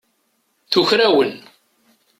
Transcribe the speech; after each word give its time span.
Tuker-awen. 0.71 1.31